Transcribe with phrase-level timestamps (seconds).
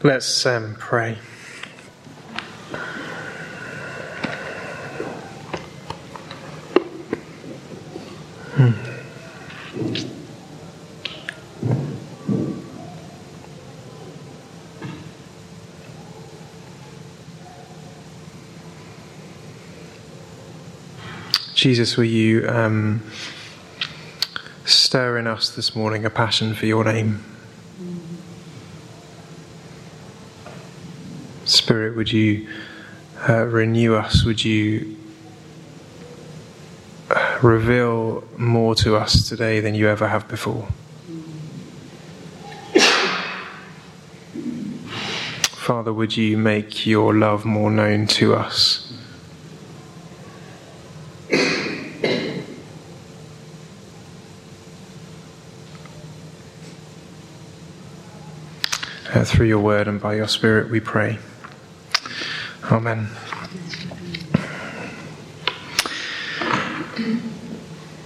[0.00, 1.18] Let's um, pray.
[21.56, 23.02] Jesus, will you um,
[24.64, 27.24] stir in us this morning a passion for your name?
[31.68, 32.48] Spirit, would you
[33.28, 34.24] uh, renew us?
[34.24, 34.96] Would you
[37.10, 40.66] uh, reveal more to us today than you ever have before?
[45.42, 48.90] Father, would you make your love more known to us?
[59.14, 61.18] Uh, through your word and by your spirit, we pray.
[62.70, 63.08] Amen.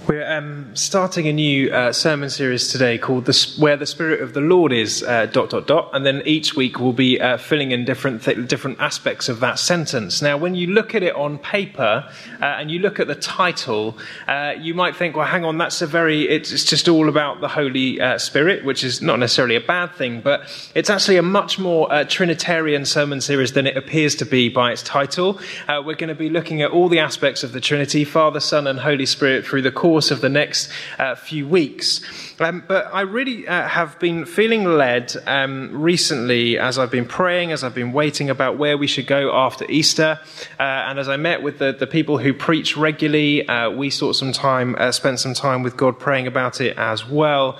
[0.07, 4.33] We're um, starting a new uh, sermon series today called the, "Where the Spirit of
[4.33, 7.71] the Lord Is." Uh, dot dot dot, and then each week we'll be uh, filling
[7.71, 10.21] in different th- different aspects of that sentence.
[10.21, 12.09] Now, when you look at it on paper
[12.41, 15.81] uh, and you look at the title, uh, you might think, "Well, hang on, that's
[15.81, 19.55] a very it's, it's just all about the Holy uh, Spirit," which is not necessarily
[19.55, 20.41] a bad thing, but
[20.75, 24.81] it's actually a much more Trinitarian sermon series than it appears to be by its
[24.83, 25.39] title.
[25.69, 28.79] we're going to be looking at all the aspects of the Trinity, Father, Son, and
[28.79, 32.01] Holy Spirit through the course of the next uh, few weeks.
[32.39, 37.51] Um, but I really uh, have been feeling led um, recently as I've been praying,
[37.51, 40.19] as I've been waiting about where we should go after Easter,
[40.59, 44.13] uh, and as I met with the, the people who preach regularly, uh, we sought
[44.13, 47.59] some time, uh, spent some time with God praying about it as well.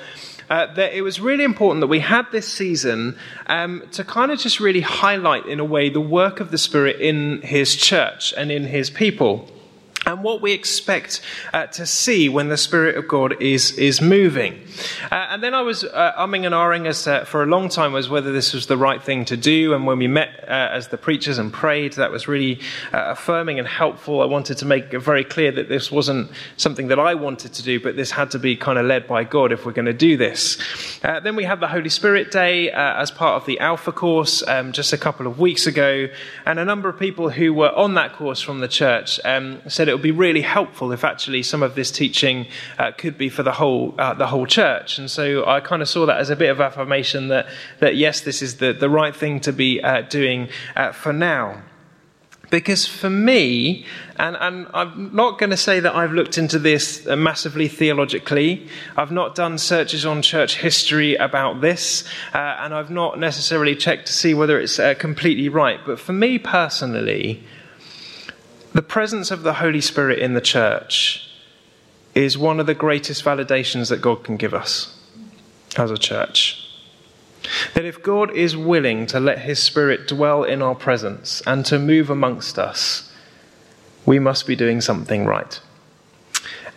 [0.49, 4.39] Uh, that it was really important that we had this season um, to kind of
[4.39, 8.51] just really highlight, in a way, the work of the Spirit in His church and
[8.51, 9.49] in His people
[10.05, 11.21] and what we expect
[11.53, 14.61] uh, to see when the Spirit of God is, is moving.
[15.11, 17.95] Uh, and then I was uh, umming and ahhing as, uh, for a long time
[17.95, 19.73] as whether this was the right thing to do.
[19.73, 22.59] And when we met uh, as the preachers and prayed, that was really
[22.91, 24.21] uh, affirming and helpful.
[24.21, 27.63] I wanted to make it very clear that this wasn't something that I wanted to
[27.63, 29.93] do, but this had to be kind of led by God if we're going to
[29.93, 30.57] do this.
[31.01, 34.91] then we had the Holy Spirit Day as part of the Alpha course um, just
[34.91, 36.07] a couple of weeks ago.
[36.45, 39.87] And a number of people who were on that course from the church um, said
[39.87, 42.47] it would be really helpful if actually some of this teaching
[42.79, 44.97] uh, could be for the whole uh, the whole church.
[44.97, 47.47] And so I kind of saw that as a bit of affirmation that
[47.79, 51.61] that yes, this is the the right thing to be uh, doing uh, for now.
[52.49, 53.83] Because for me,
[54.19, 58.67] and, and I'm not going to say that I've looked into this uh, massively theologically,
[58.95, 64.05] I've not done searches on church history about this, uh, and I've not necessarily checked
[64.05, 65.79] to see whether it's uh, completely right.
[65.83, 67.43] But for me personally,
[68.73, 71.29] the presence of the Holy Spirit in the church
[72.15, 74.99] is one of the greatest validations that God can give us
[75.77, 76.59] as a church.
[77.73, 81.77] That if God is willing to let His Spirit dwell in our presence and to
[81.77, 83.11] move amongst us,
[84.05, 85.59] we must be doing something right.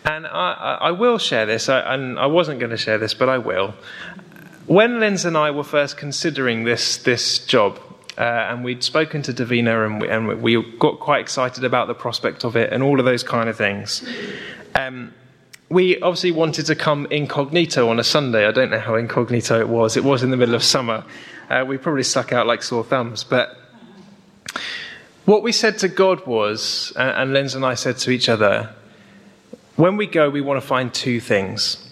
[0.05, 3.37] And I, I will share this, and I wasn't going to share this, but I
[3.37, 3.73] will.
[4.65, 7.79] When Linz and I were first considering this, this job,
[8.17, 11.93] uh, and we'd spoken to Davina and we, and we, got quite excited about the
[11.93, 14.07] prospect of it and all of those kind of things.
[14.73, 15.13] Um,
[15.69, 18.47] we obviously wanted to come incognito on a Sunday.
[18.47, 19.97] I don't know how incognito it was.
[19.97, 21.03] It was in the middle of summer.
[21.49, 23.23] Uh, we probably stuck out like sore thumbs.
[23.23, 23.55] But
[25.25, 28.73] what we said to God was, and Linz and I said to each other,
[29.75, 31.83] when we go, we want to find two things.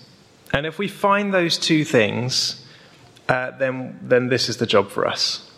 [0.53, 2.65] And if we find those two things,
[3.29, 5.51] uh, then, then this is the job for us.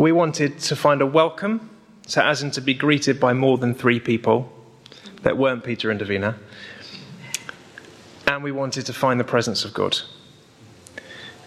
[0.00, 1.68] We wanted to find a welcome,
[2.06, 4.50] so as in to be greeted by more than three people
[5.24, 6.36] that weren't Peter and Davina.
[8.26, 9.98] And we wanted to find the presence of God.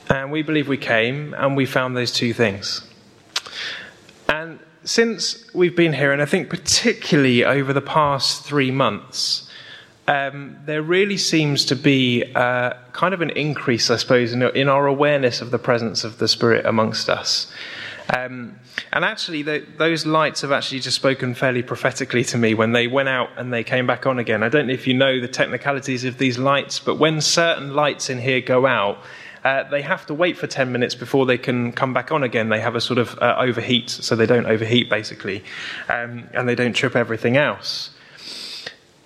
[0.08, 2.88] And we believe we came and we found those two things.
[4.30, 9.50] And since we've been here, and I think particularly over the past three months,
[10.08, 14.70] um, there really seems to be uh, kind of an increase, I suppose, in, in
[14.70, 17.52] our awareness of the presence of the Spirit amongst us.
[18.16, 18.60] Um,
[18.92, 22.88] and actually, the, those lights have actually just spoken fairly prophetically to me when they
[22.88, 24.44] went out and they came back on again.
[24.44, 28.10] I don't know if you know the technicalities of these lights, but when certain lights
[28.10, 29.00] in here go out,
[29.44, 32.50] uh, they have to wait for 10 minutes before they can come back on again.
[32.50, 35.44] They have a sort of uh, overheat, so they don't overheat basically,
[35.90, 37.90] um, and they don't trip everything else.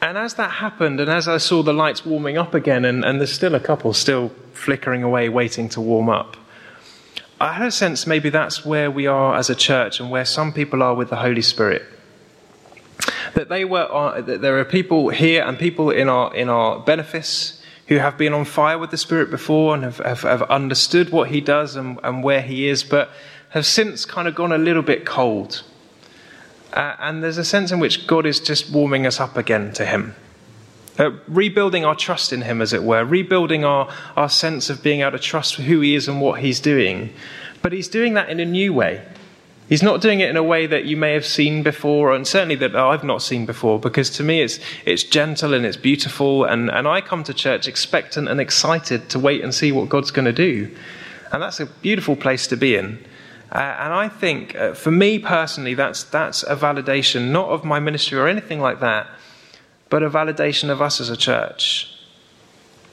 [0.02, 3.20] And as that happened, and as I saw the lights warming up again, and, and
[3.20, 6.38] there's still a couple still flickering away, waiting to warm up,
[7.40, 10.52] I had a sense maybe that's where we are as a church and where some
[10.52, 11.84] people are with the Holy Spirit.
[13.36, 16.80] That they were, uh, that there are people here and people in our in our
[16.80, 21.10] benefice who have been on fire with the Spirit before and have, have, have understood
[21.10, 23.10] what He does and, and where He is, but
[23.50, 25.64] have since kind of gone a little bit cold.
[26.74, 29.86] Uh, and there's a sense in which God is just warming us up again to
[29.86, 30.16] Him.
[30.98, 35.02] Uh, rebuilding our trust in Him, as it were, rebuilding our, our sense of being
[35.02, 37.14] able to trust who He is and what He's doing.
[37.62, 39.04] But He's doing that in a new way.
[39.70, 42.56] He's not doing it in a way that you may have seen before, and certainly
[42.56, 46.72] that I've not seen before, because to me it's, it's gentle and it's beautiful, and,
[46.72, 50.26] and I come to church expectant and excited to wait and see what God's going
[50.26, 50.74] to do.
[51.34, 53.06] And that's a beautiful place to be in.
[53.52, 57.80] Uh, and I think, uh, for me personally, that's, that's a validation, not of my
[57.80, 59.08] ministry or anything like that,
[59.90, 61.94] but a validation of us as a church.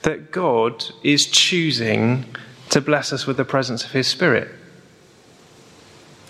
[0.02, 2.26] That God is choosing
[2.70, 4.48] to bless us with the presence of His Spirit.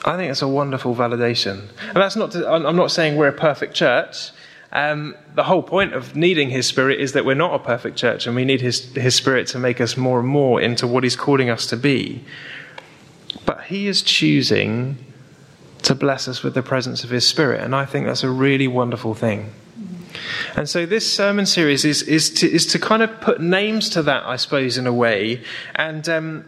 [0.04, 1.68] I think it's a wonderful validation.
[1.88, 4.30] And that's not to, I'm not saying we're a perfect church.
[4.70, 8.26] Um, the whole point of needing His Spirit is that we're not a perfect church
[8.26, 11.16] and we need His, His Spirit to make us more and more into what He's
[11.16, 12.24] calling us to be.
[13.46, 14.98] But He is choosing
[15.82, 18.66] to bless us with the presence of His Spirit, and I think that's a really
[18.66, 19.52] wonderful thing.
[20.56, 24.02] And so this sermon series is, is, to, is to kind of put names to
[24.02, 25.42] that, I suppose, in a way.
[25.74, 26.44] And um,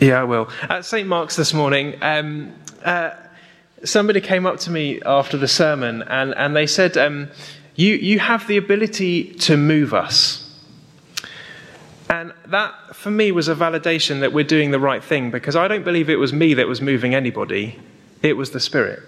[0.00, 0.48] yeah, I will.
[0.62, 1.08] At St.
[1.08, 2.52] Mark's this morning, um,
[2.84, 3.10] uh,
[3.84, 7.30] somebody came up to me after the sermon and, and they said, um,
[7.76, 10.40] you, you have the ability to move us.
[12.08, 15.68] And that, for me, was a validation that we're doing the right thing because I
[15.68, 17.78] don't believe it was me that was moving anybody,
[18.22, 19.02] it was the Spirit.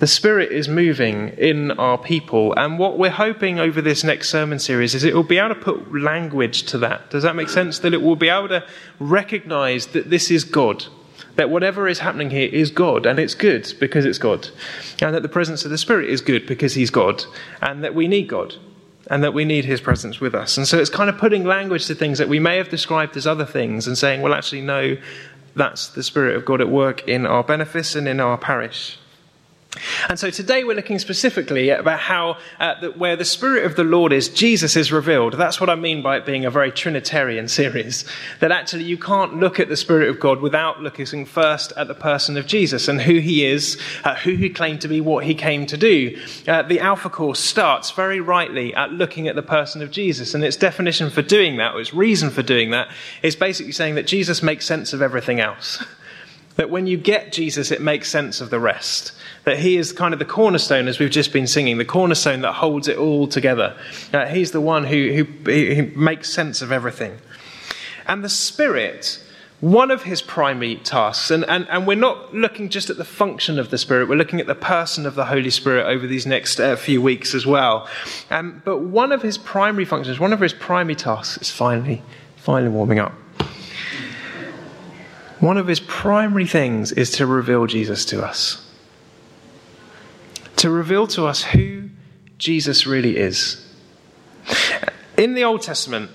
[0.00, 4.58] The Spirit is moving in our people, and what we're hoping over this next sermon
[4.58, 7.10] series is it will be able to put language to that.
[7.10, 7.78] Does that make sense?
[7.78, 8.66] That it will be able to
[8.98, 10.86] recognize that this is God,
[11.36, 14.48] that whatever is happening here is God, and it's good because it's God,
[15.00, 17.24] and that the presence of the Spirit is good because He's God,
[17.62, 18.56] and that we need God
[19.10, 20.56] and that we need his presence with us.
[20.56, 23.26] And so it's kind of putting language to things that we may have described as
[23.26, 24.96] other things and saying, well, actually, no,
[25.54, 28.98] that's the Spirit of God at work in our benefice and in our parish.
[30.08, 33.84] And so today we're looking specifically about how, uh, the, where the Spirit of the
[33.84, 35.34] Lord is, Jesus is revealed.
[35.34, 38.04] That's what I mean by it being a very Trinitarian series.
[38.40, 41.94] That actually you can't look at the Spirit of God without looking first at the
[41.94, 45.34] person of Jesus and who he is, uh, who he claimed to be, what he
[45.34, 46.18] came to do.
[46.46, 50.34] Uh, the Alpha Course starts very rightly at looking at the person of Jesus.
[50.34, 52.88] And its definition for doing that, or its reason for doing that,
[53.22, 55.82] is basically saying that Jesus makes sense of everything else.
[56.56, 59.12] that when you get Jesus, it makes sense of the rest
[59.44, 62.54] that he is kind of the cornerstone, as we've just been singing, the cornerstone that
[62.54, 63.76] holds it all together.
[64.12, 67.18] Uh, he's the one who, who, who makes sense of everything.
[68.06, 69.22] And the Spirit,
[69.60, 73.58] one of his primary tasks, and, and, and we're not looking just at the function
[73.58, 76.58] of the Spirit, we're looking at the person of the Holy Spirit over these next
[76.58, 77.88] uh, few weeks as well.
[78.30, 82.02] Um, but one of his primary functions, one of his primary tasks is finally,
[82.36, 83.12] finally warming up.
[85.40, 88.64] One of his primary things is to reveal Jesus to us
[90.64, 91.90] to reveal to us who
[92.38, 93.70] Jesus really is.
[95.18, 96.10] In the Old Testament,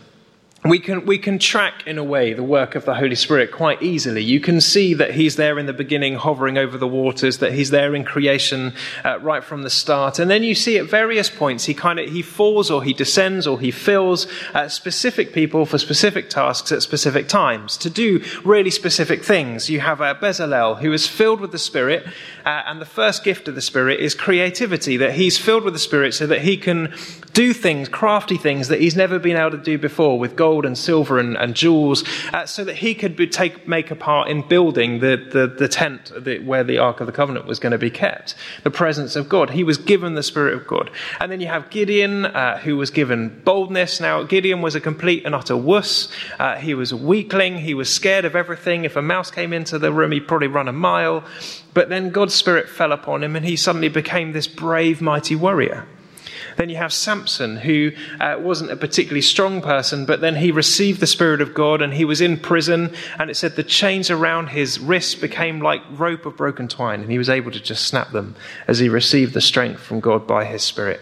[0.65, 3.81] we can, we can track, in a way, the work of the Holy Spirit quite
[3.81, 4.21] easily.
[4.21, 7.69] You can see that He's there in the beginning, hovering over the waters, that He's
[7.69, 8.73] there in creation
[9.05, 10.19] uh, right from the start.
[10.19, 13.47] And then you see at various points, He kind of, He falls or He descends
[13.47, 18.71] or He fills uh, specific people for specific tasks at specific times to do really
[18.71, 19.69] specific things.
[19.69, 22.05] You have uh, Bezalel, who is filled with the Spirit,
[22.45, 25.79] uh, and the first gift of the Spirit is creativity, that He's filled with the
[25.79, 26.93] Spirit so that He can
[27.31, 30.77] do things, crafty things that He's never been able to do before with gold and
[30.77, 32.03] silver and, and jewels,
[32.33, 35.67] uh, so that he could be, take, make a part in building the, the, the
[35.67, 39.15] tent the, where the Ark of the Covenant was going to be kept, the presence
[39.15, 39.51] of God.
[39.51, 40.89] He was given the Spirit of God.
[41.19, 44.01] And then you have Gideon, uh, who was given boldness.
[44.01, 46.07] Now, Gideon was a complete and utter wuss.
[46.39, 47.59] Uh, he was a weakling.
[47.59, 48.85] He was scared of everything.
[48.85, 51.23] If a mouse came into the room, he'd probably run a mile.
[51.75, 55.85] But then God's Spirit fell upon him, and he suddenly became this brave, mighty warrior.
[56.59, 60.99] Then you have Samson, who uh, wasn't a particularly strong person, but then he received
[60.99, 62.93] the Spirit of God and he was in prison.
[63.17, 67.09] And it said the chains around his wrists became like rope of broken twine, and
[67.09, 68.35] he was able to just snap them
[68.67, 70.99] as he received the strength from God by his Spirit.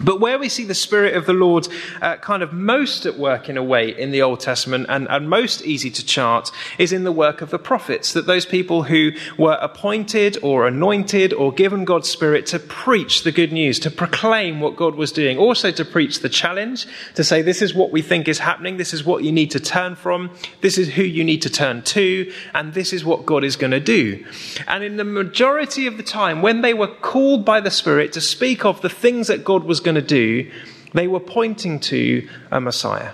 [0.00, 1.68] But where we see the Spirit of the Lord
[2.02, 5.30] uh, kind of most at work in a way in the Old Testament and, and
[5.30, 8.12] most easy to chart is in the work of the prophets.
[8.12, 13.32] That those people who were appointed or anointed or given God's Spirit to preach the
[13.32, 17.42] good news, to proclaim what God was doing, also to preach the challenge, to say,
[17.42, 20.30] this is what we think is happening, this is what you need to turn from,
[20.60, 23.70] this is who you need to turn to, and this is what God is going
[23.70, 24.24] to do.
[24.66, 28.20] And in the majority of the time, when they were called by the Spirit to
[28.20, 30.50] speak of the things that God was going to do,
[30.92, 33.12] they were pointing to a Messiah.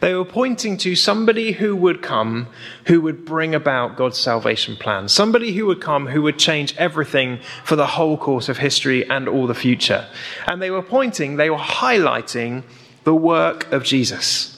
[0.00, 2.48] They were pointing to somebody who would come
[2.86, 5.08] who would bring about God's salvation plan.
[5.08, 9.28] Somebody who would come who would change everything for the whole course of history and
[9.28, 10.06] all the future.
[10.46, 12.64] And they were pointing, they were highlighting
[13.04, 14.52] the work of Jesus.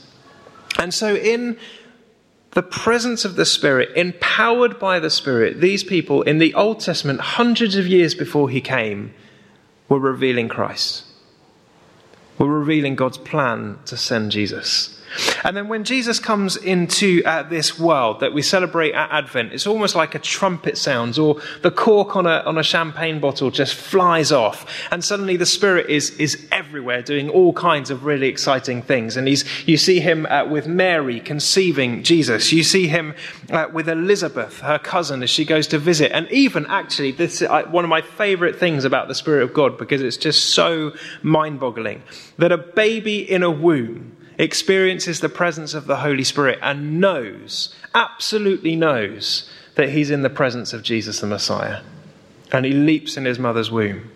[0.79, 1.59] And so, in
[2.53, 7.21] the presence of the Spirit, empowered by the Spirit, these people in the Old Testament,
[7.21, 9.13] hundreds of years before he came,
[9.89, 11.05] were revealing Christ.
[12.39, 14.98] We're revealing God's plan to send Jesus.
[15.45, 19.67] And then when Jesus comes into uh, this world that we celebrate at Advent, it's
[19.67, 23.75] almost like a trumpet sounds or the cork on a, on a champagne bottle just
[23.75, 24.67] flies off.
[24.91, 29.17] And suddenly the Spirit is, is everywhere doing all kinds of really exciting things.
[29.17, 32.53] And he's, you see him uh, with Mary conceiving Jesus.
[32.53, 33.15] You see him
[33.51, 36.13] uh, with Elizabeth, her cousin, as she goes to visit.
[36.13, 39.55] And even actually, this is uh, one of my favorite things about the Spirit of
[39.55, 42.03] God because it's just so mind boggling
[42.39, 47.75] that a baby in a womb experiences the presence of the Holy Spirit and knows,
[47.95, 51.83] absolutely knows, that he's in the presence of Jesus the Messiah.
[52.53, 54.11] And he leaps in his mother's womb.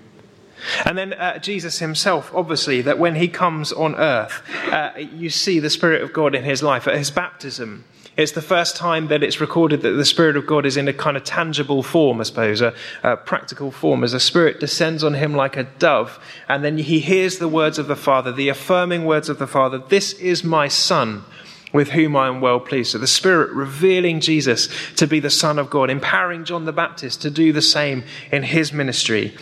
[0.85, 5.59] And then uh, Jesus himself, obviously, that when he comes on earth, uh, you see
[5.59, 6.87] the Spirit of God in his life.
[6.87, 7.85] At his baptism,
[8.17, 10.93] it's the first time that it's recorded that the Spirit of God is in a
[10.93, 15.15] kind of tangible form, I suppose, a, a practical form, as the Spirit descends on
[15.15, 16.19] him like a dove.
[16.49, 19.79] And then he hears the words of the Father, the affirming words of the Father
[19.79, 21.25] This is my Son
[21.73, 22.91] with whom I am well pleased.
[22.91, 27.23] So the Spirit revealing Jesus to be the Son of God, empowering John the Baptist
[27.23, 29.35] to do the same in his ministry.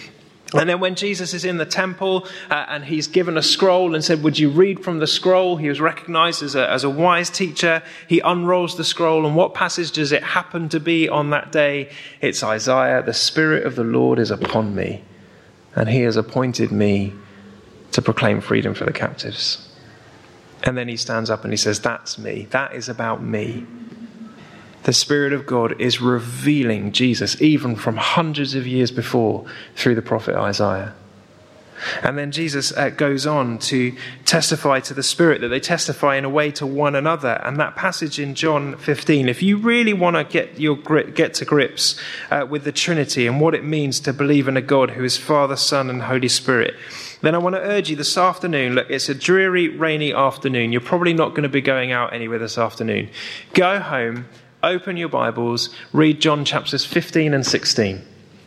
[0.54, 4.04] And then when Jesus is in the temple uh, and he's given a scroll and
[4.04, 5.56] said, Would you read from the scroll?
[5.56, 7.82] He was recognized as a, as a wise teacher.
[8.08, 9.26] He unrolls the scroll.
[9.26, 11.90] And what passage does it happen to be on that day?
[12.20, 13.02] It's Isaiah.
[13.02, 15.04] The Spirit of the Lord is upon me,
[15.76, 17.14] and he has appointed me
[17.92, 19.68] to proclaim freedom for the captives.
[20.64, 22.48] And then he stands up and he says, That's me.
[22.50, 23.66] That is about me
[24.84, 29.44] the Spirit of God is revealing Jesus, even from hundreds of years before,
[29.76, 30.94] through the prophet Isaiah.
[32.02, 33.94] And then Jesus uh, goes on to
[34.24, 37.40] testify to the Spirit, that they testify in a way to one another.
[37.44, 41.44] And that passage in John 15, if you really want to get, your, get to
[41.44, 45.04] grips uh, with the Trinity and what it means to believe in a God who
[45.04, 46.74] is Father, Son, and Holy Spirit,
[47.22, 50.72] then I want to urge you this afternoon look, it's a dreary, rainy afternoon.
[50.72, 53.10] You're probably not going to be going out anywhere this afternoon.
[53.52, 54.26] Go home
[54.62, 58.04] open your Bibles, read John chapters 15 and 16.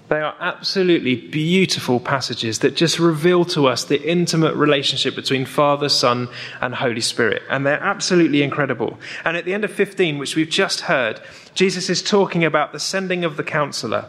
[0.09, 5.89] They are absolutely beautiful passages that just reveal to us the intimate relationship between Father,
[5.89, 6.27] Son,
[6.61, 7.41] and Holy Spirit.
[7.49, 8.99] And they're absolutely incredible.
[9.25, 11.21] And at the end of 15, which we've just heard,
[11.55, 14.05] Jesus is talking about the sending of the counselor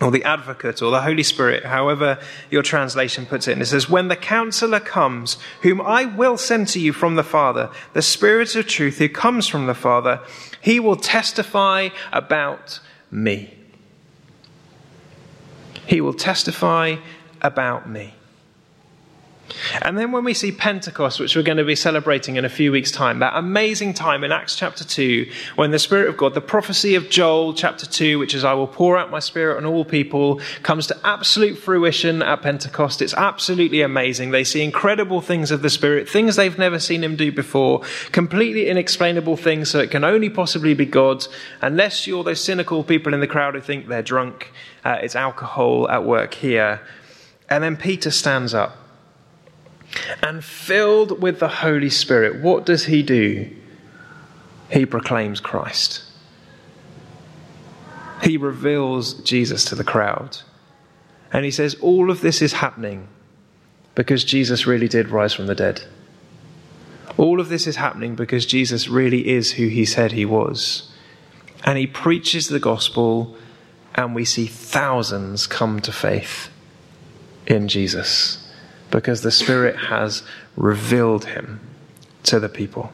[0.00, 2.18] or the advocate or the Holy Spirit, however
[2.50, 3.52] your translation puts it.
[3.52, 7.24] And it says, When the counselor comes, whom I will send to you from the
[7.24, 10.20] Father, the Spirit of truth who comes from the Father,
[10.60, 13.54] he will testify about me.
[15.86, 16.96] He will testify
[17.40, 18.15] about me.
[19.82, 22.72] And then when we see Pentecost, which we're going to be celebrating in a few
[22.72, 26.40] weeks' time, that amazing time in Acts chapter 2, when the Spirit of God, the
[26.40, 29.84] prophecy of Joel chapter 2, which is, I will pour out my Spirit on all
[29.84, 33.02] people, comes to absolute fruition at Pentecost.
[33.02, 34.30] It's absolutely amazing.
[34.30, 38.68] They see incredible things of the Spirit, things they've never seen Him do before, completely
[38.68, 41.26] inexplainable things, so it can only possibly be God,
[41.62, 44.52] unless you're those cynical people in the crowd who think they're drunk.
[44.84, 46.80] Uh, it's alcohol at work here.
[47.48, 48.76] And then Peter stands up
[50.22, 53.50] and filled with the Holy Spirit, what does he do?
[54.70, 56.02] He proclaims Christ.
[58.22, 60.38] He reveals Jesus to the crowd.
[61.32, 63.08] And he says, All of this is happening
[63.94, 65.84] because Jesus really did rise from the dead.
[67.16, 70.90] All of this is happening because Jesus really is who he said he was.
[71.64, 73.36] And he preaches the gospel,
[73.94, 76.50] and we see thousands come to faith
[77.46, 78.45] in Jesus
[78.90, 80.22] because the Spirit has
[80.56, 81.60] revealed him
[82.24, 82.92] to the people.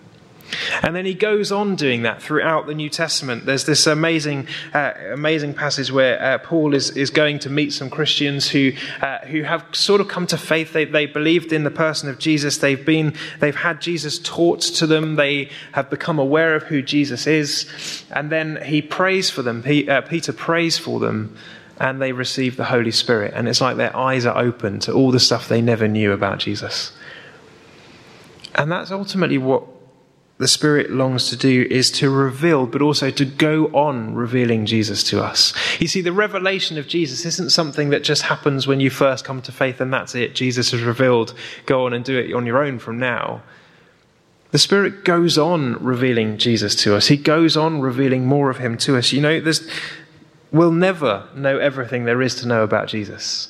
[0.83, 3.47] And then he goes on doing that throughout the New Testament.
[3.47, 7.91] There's this amazing, uh, amazing passage where uh, Paul is, is going to meet some
[7.91, 10.73] Christians who, uh, who have sort of come to faith.
[10.73, 12.59] They, they believed in the person of Jesus.
[12.59, 15.17] They've been, they've had Jesus taught to them.
[15.17, 18.05] They have become aware of who Jesus is.
[18.11, 19.63] And then he prays for them.
[19.63, 21.37] He, uh, Peter prays for them
[21.83, 23.35] and they receive the Holy Spirit.
[23.35, 26.39] And it's like their eyes are open to all the stuff they never knew about
[26.39, 26.93] Jesus.
[28.55, 29.65] And that's ultimately what
[30.39, 35.03] the Spirit longs to do is to reveal, but also to go on revealing Jesus
[35.05, 35.53] to us.
[35.81, 39.43] You see, the revelation of Jesus isn't something that just happens when you first come
[39.43, 40.37] to faith and that's it.
[40.37, 41.35] Jesus is revealed.
[41.67, 43.43] Go on and do it on your own from now.
[44.53, 47.09] The Spirit goes on revealing Jesus to us.
[47.09, 49.11] He goes on revealing more of Him to us.
[49.11, 49.41] You know,
[50.52, 53.49] we'll never know everything there is to know about Jesus.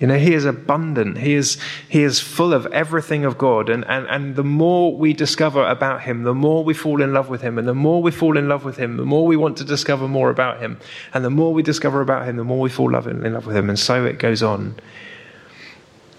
[0.00, 1.18] You know, he is abundant.
[1.18, 1.58] He is,
[1.88, 3.68] he is full of everything of God.
[3.68, 7.28] And, and, and the more we discover about him, the more we fall in love
[7.28, 7.56] with him.
[7.56, 10.08] And the more we fall in love with him, the more we want to discover
[10.08, 10.80] more about him.
[11.14, 13.68] And the more we discover about him, the more we fall in love with him.
[13.68, 14.74] And so it goes on.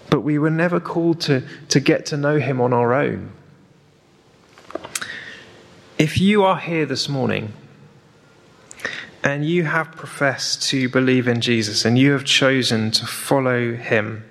[0.10, 3.34] But we were never called to, to get to know him on our own.
[5.98, 7.52] If you are here this morning
[9.24, 14.26] and you have professed to believe in Jesus and you have chosen to follow him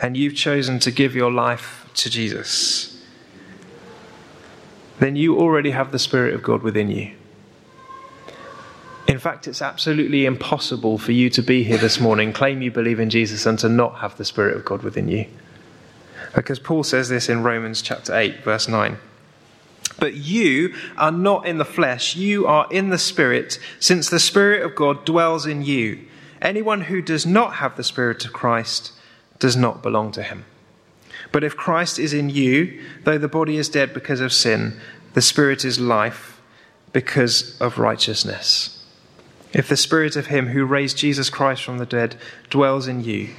[0.00, 3.00] and you've chosen to give your life to Jesus,
[4.98, 7.12] then you already have the Spirit of God within you.
[9.06, 12.98] In fact, it's absolutely impossible for you to be here this morning, claim you believe
[12.98, 15.26] in Jesus, and to not have the Spirit of God within you.
[16.34, 18.96] Because Paul says this in Romans chapter 8, verse 9.
[19.98, 24.62] But you are not in the flesh, you are in the Spirit, since the Spirit
[24.62, 26.00] of God dwells in you.
[26.40, 28.92] Anyone who does not have the Spirit of Christ
[29.38, 30.44] does not belong to him.
[31.30, 34.80] But if Christ is in you, though the body is dead because of sin,
[35.14, 36.40] the Spirit is life
[36.92, 38.84] because of righteousness.
[39.52, 42.16] If the Spirit of Him who raised Jesus Christ from the dead
[42.50, 43.30] dwells in you,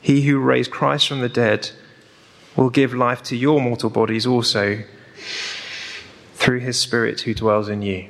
[0.00, 1.70] He who raised Christ from the dead
[2.56, 4.84] will give life to your mortal bodies also
[6.34, 8.08] through his Spirit who dwells in you.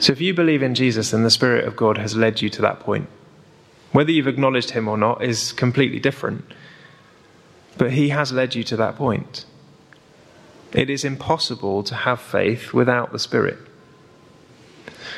[0.00, 2.62] So if you believe in Jesus, then the Spirit of God has led you to
[2.62, 3.08] that point.
[3.92, 6.44] Whether you've acknowledged him or not is completely different.
[7.78, 9.46] But he has led you to that point.
[10.72, 13.58] It is impossible to have faith without the Spirit.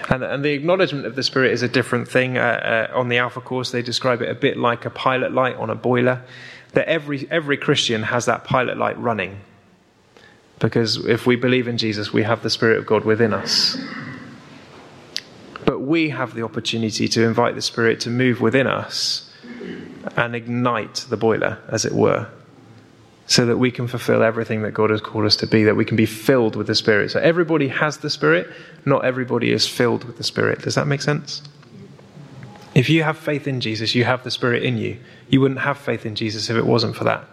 [0.09, 2.39] And, and the acknowledgement of the Spirit is a different thing.
[2.39, 5.57] Uh, uh, on the Alpha course, they describe it a bit like a pilot light
[5.57, 6.23] on a boiler.
[6.73, 9.41] That every, every Christian has that pilot light running
[10.61, 13.79] because if we believe in Jesus, we have the Spirit of God within us.
[15.65, 19.33] But we have the opportunity to invite the Spirit to move within us
[20.17, 22.29] and ignite the boiler, as it were,
[23.27, 25.85] so that we can fulfill everything that God has called us to be, that we
[25.85, 27.11] can be filled with the Spirit.
[27.11, 28.49] So everybody has the Spirit,
[28.85, 30.61] not everybody is filled with the Spirit.
[30.61, 31.43] Does that make sense?
[32.75, 34.99] If you have faith in Jesus, you have the Spirit in you.
[35.31, 37.25] You wouldn't have faith in Jesus if it wasn't for that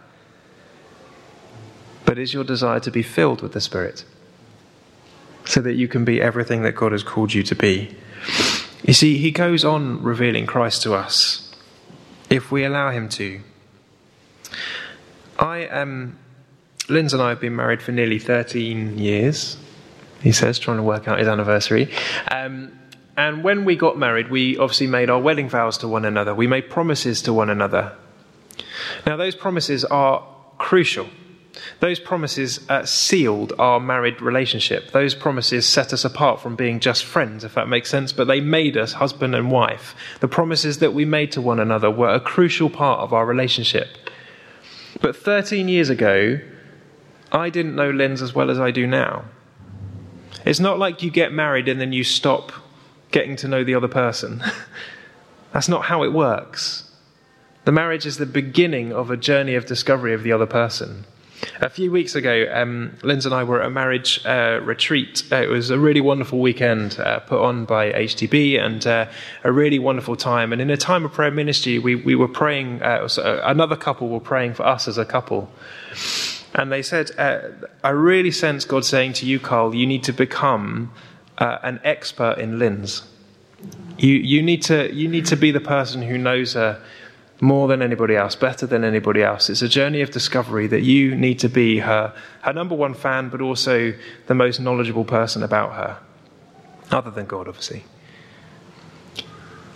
[2.08, 4.06] but is your desire to be filled with the Spirit
[5.44, 7.96] so that you can be everything that God has called you to be.
[8.84, 11.54] You see, he goes on revealing Christ to us
[12.30, 13.42] if we allow him to.
[15.38, 16.18] I um
[16.88, 19.58] Linz and I have been married for nearly 13 years,
[20.22, 21.94] he says, trying to work out his anniversary.
[22.32, 22.72] Um,
[23.18, 26.34] and when we got married, we obviously made our wedding vows to one another.
[26.34, 27.98] We made promises to one another.
[29.06, 30.26] Now, those promises are
[30.58, 31.10] crucial
[31.80, 34.92] those promises uh, sealed our married relationship.
[34.92, 38.42] Those promises set us apart from being just friends, if that makes sense, but they
[38.42, 39.96] made us husband and wife.
[40.20, 43.88] The promises that we made to one another were a crucial part of our relationship.
[45.02, 46.40] But 13 years ago,
[47.32, 49.26] I didn't know Linz as well as I do now.
[50.46, 52.52] It's not like you get married and then you stop
[53.12, 54.42] getting to know the other person.
[55.54, 56.90] That's not how it works.
[57.66, 61.06] The marriage is the beginning of a journey of discovery of the other person.
[61.62, 65.24] A few weeks ago, um, and I were at a marriage uh, retreat.
[65.32, 69.08] Uh, it was a really wonderful weekend uh, put on by HTB and uh,
[69.44, 70.52] a really wonderful time.
[70.52, 74.10] And in a time of prayer ministry, we, we were praying, uh, so another couple
[74.10, 75.50] were praying for us as a couple.
[76.56, 77.40] And they said, uh,
[77.84, 80.92] I really sense God saying to you, Carl, you need to become
[81.38, 83.04] an expert in Linz.
[83.98, 86.82] You, you, need to, you need to be the person who knows her
[87.40, 89.50] more than anybody else, better than anybody else.
[89.50, 93.30] It's a journey of discovery that you need to be her, her number one fan,
[93.30, 93.94] but also
[94.26, 96.00] the most knowledgeable person about her,
[96.92, 97.84] other than God, obviously.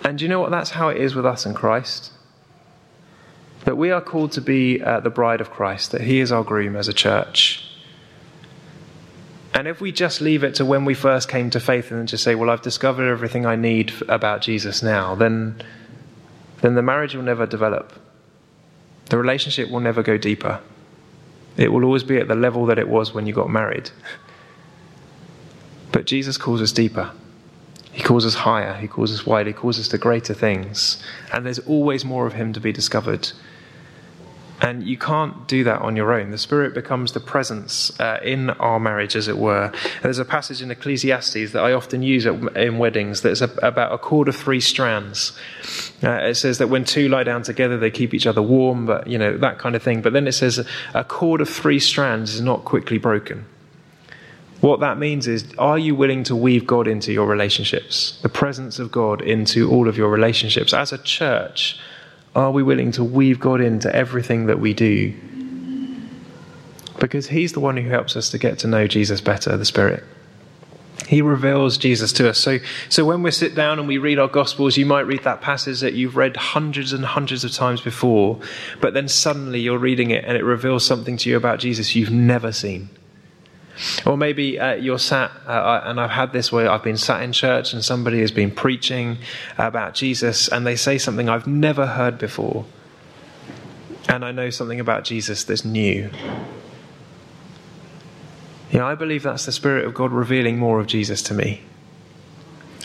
[0.03, 0.49] And do you know what?
[0.51, 2.11] That's how it is with us in Christ.
[3.65, 6.43] That we are called to be uh, the bride of Christ, that He is our
[6.43, 7.63] groom as a church.
[9.53, 12.07] And if we just leave it to when we first came to faith and then
[12.07, 15.61] just say, well, I've discovered everything I need about Jesus now, then,
[16.61, 17.93] then the marriage will never develop.
[19.05, 20.61] The relationship will never go deeper.
[21.57, 23.91] It will always be at the level that it was when you got married.
[25.91, 27.11] But Jesus calls us deeper.
[27.91, 28.75] He calls us higher.
[28.75, 29.49] He calls us wider.
[29.49, 31.03] He calls us to greater things.
[31.33, 33.31] And there's always more of Him to be discovered.
[34.63, 36.29] And you can't do that on your own.
[36.29, 39.71] The Spirit becomes the presence uh, in our marriage, as it were.
[40.03, 43.91] There's a passage in Ecclesiastes that I often use at, in weddings that's a, about
[43.91, 45.35] a cord of three strands.
[46.03, 49.07] Uh, it says that when two lie down together, they keep each other warm, but,
[49.07, 50.03] you know, that kind of thing.
[50.03, 53.45] But then it says a cord of three strands is not quickly broken.
[54.59, 58.19] What that means is, are you willing to weave God into your relationships?
[58.21, 60.71] The presence of God into all of your relationships?
[60.71, 61.79] As a church,
[62.35, 65.13] are we willing to weave God into everything that we do?
[66.99, 70.03] Because He's the one who helps us to get to know Jesus better, the Spirit.
[71.07, 72.37] He reveals Jesus to us.
[72.37, 75.41] So, so when we sit down and we read our Gospels, you might read that
[75.41, 78.39] passage that you've read hundreds and hundreds of times before,
[78.79, 82.11] but then suddenly you're reading it and it reveals something to you about Jesus you've
[82.11, 82.89] never seen.
[84.05, 87.33] Or maybe uh, you're sat, uh, and I've had this where I've been sat in
[87.33, 89.17] church and somebody has been preaching
[89.57, 92.65] about Jesus and they say something I've never heard before.
[94.09, 96.09] And I know something about Jesus that's new.
[98.71, 101.61] Yeah, I believe that's the Spirit of God revealing more of Jesus to me.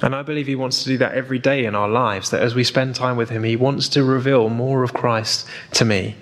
[0.02, 2.54] And I believe He wants to do that every day in our lives, that as
[2.54, 6.16] we spend time with Him, He wants to reveal more of Christ to me.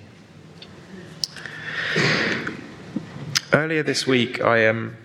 [3.54, 4.96] Earlier this week, I um,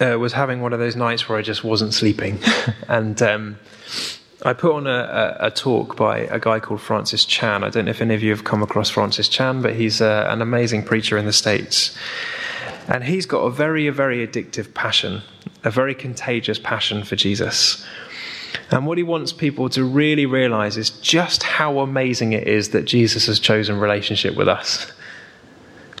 [0.00, 2.38] uh, was having one of those nights where I just wasn't sleeping.
[2.88, 3.58] and um,
[4.42, 7.62] I put on a, a, a, talk by a guy called Francis Chan.
[7.62, 10.28] I don't know if any of you have come across Francis Chan, but he's uh,
[10.30, 11.94] an amazing preacher in the States.
[12.88, 15.20] And he's got a very, very addictive passion,
[15.64, 17.84] a very contagious passion for Jesus.
[18.70, 22.86] And what he wants people to really realize is just how amazing it is that
[22.86, 24.90] Jesus has chosen relationship with us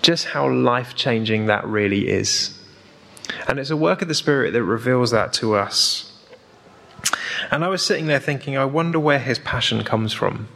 [0.08, 2.58] just how life changing that really is.
[3.46, 6.10] And it's a work of the Spirit that reveals that to us.
[7.50, 10.48] And I was sitting there thinking, I wonder where his passion comes from.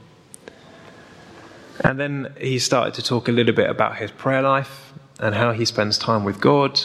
[1.85, 5.53] And then he started to talk a little bit about his prayer life and how
[5.53, 6.81] he spends time with God.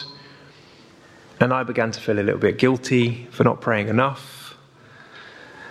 [1.40, 4.37] And I began to feel a little bit guilty for not praying enough.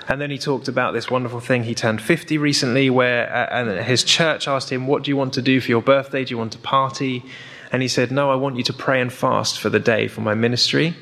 [0.10, 1.64] And then he talked about this wonderful thing.
[1.64, 5.34] He turned 50 recently, where uh, and his church asked him, What do you want
[5.34, 6.24] to do for your birthday?
[6.24, 7.26] Do you want to party?
[7.72, 10.22] And he said, No, I want you to pray and fast for the day for
[10.22, 10.96] my ministry.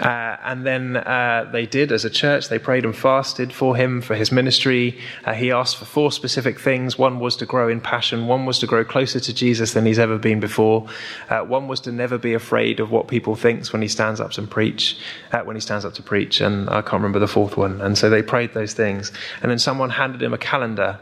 [0.00, 2.48] Uh, and then uh, they did as a church.
[2.48, 4.98] They prayed and fasted for him, for his ministry.
[5.24, 6.98] Uh, he asked for four specific things.
[6.98, 8.26] One was to grow in passion.
[8.26, 10.88] One was to grow closer to Jesus than he's ever been before.
[11.28, 14.36] Uh, one was to never be afraid of what people thinks when he stands up
[14.38, 14.98] and preach,
[15.32, 16.40] uh, when he stands up to preach.
[16.40, 17.80] And I can't remember the fourth one.
[17.82, 19.12] And so they prayed those things.
[19.42, 20.98] And then someone handed him a calendar.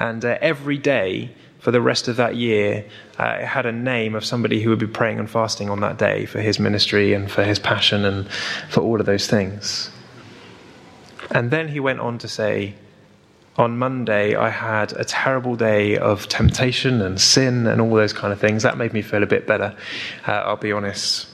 [0.00, 1.30] And uh, every day
[1.62, 2.84] for the rest of that year,
[3.20, 5.96] uh, it had a name of somebody who would be praying and fasting on that
[5.96, 8.28] day for his ministry and for his passion and
[8.68, 9.88] for all of those things.
[11.30, 12.74] And then he went on to say,
[13.56, 18.32] on Monday, I had a terrible day of temptation and sin and all those kind
[18.32, 18.64] of things.
[18.64, 19.76] That made me feel a bit better,
[20.26, 21.28] uh, I'll be honest.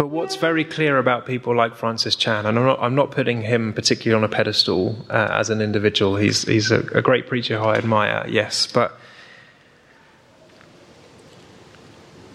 [0.00, 3.42] But what's very clear about people like Francis Chan, and I'm not, I'm not putting
[3.42, 7.58] him particularly on a pedestal uh, as an individual, he's, he's a, a great preacher
[7.58, 8.98] who I admire, yes, but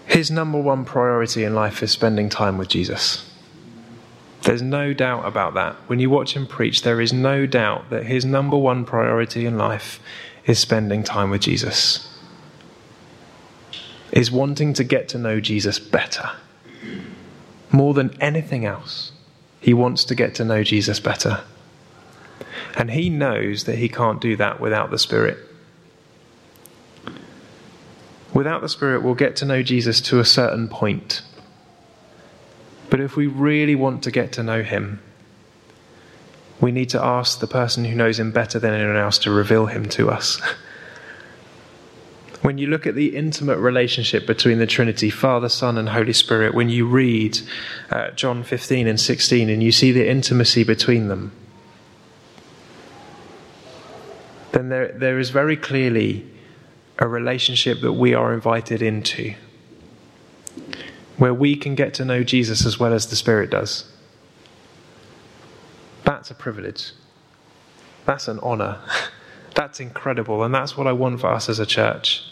[0.06, 3.28] his number one priority in life is spending time with Jesus.
[4.42, 5.74] There's no doubt about that.
[5.88, 9.58] When you watch him preach, there is no doubt that his number one priority in
[9.58, 9.98] life
[10.46, 12.16] is spending time with Jesus,
[14.12, 16.30] is wanting to get to know Jesus better.
[17.70, 19.12] More than anything else,
[19.60, 21.42] he wants to get to know Jesus better.
[22.76, 25.38] And he knows that he can't do that without the Spirit.
[28.32, 31.22] Without the Spirit, we'll get to know Jesus to a certain point.
[32.90, 35.00] But if we really want to get to know him,
[36.60, 39.66] we need to ask the person who knows him better than anyone else to reveal
[39.66, 40.40] him to us.
[42.46, 46.54] When you look at the intimate relationship between the Trinity, Father, Son, and Holy Spirit,
[46.54, 47.40] when you read
[47.90, 51.32] uh, John 15 and 16 and you see the intimacy between them,
[54.52, 56.24] then there, there is very clearly
[57.00, 59.34] a relationship that we are invited into
[61.16, 63.90] where we can get to know Jesus as well as the Spirit does.
[66.04, 66.92] That's a privilege.
[68.04, 68.78] That's an honor.
[69.56, 70.44] That's incredible.
[70.44, 72.22] And that's what I want for us as a church.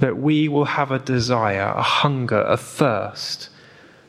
[0.00, 3.48] That we will have a desire, a hunger, a thirst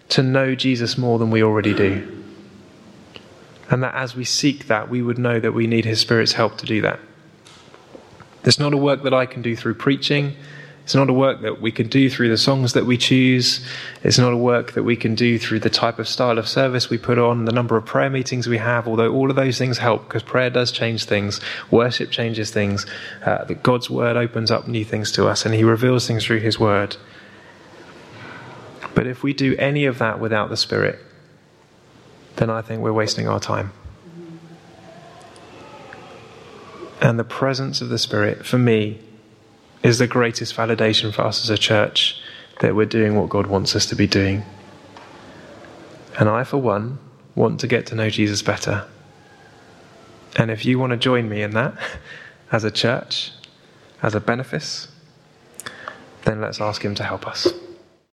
[0.10, 2.24] to know Jesus more than we already do.
[3.70, 6.58] And that as we seek that, we would know that we need His Spirit's help
[6.60, 7.00] to do that.
[8.44, 10.36] It's not a work that I can do through preaching.
[10.88, 13.60] It's not a work that we can do through the songs that we choose.
[14.04, 16.90] It's not a work that we can do through the type of style of service
[16.90, 19.80] we put on, the number of prayer meetings we have, although all of those things
[19.80, 22.86] help because prayer does change things, worship changes things,
[23.26, 26.40] uh, that God's word opens up new things to us and He reveals things through
[26.40, 26.96] His word.
[28.96, 31.00] But if we do any of that without the Spirit,
[32.38, 33.74] then I think we're wasting our time.
[37.02, 39.02] And the presence of the Spirit, for me,
[39.84, 42.22] is the greatest validation for us as a church
[42.62, 44.44] that we're doing what God wants us to be doing.
[46.20, 46.98] And I, for one,
[47.36, 48.88] want to get to know Jesus better.
[50.36, 51.78] And if you want to join me in that
[52.52, 53.32] as a church,
[54.02, 54.88] as a benefice,
[56.24, 57.48] then let's ask Him to help us.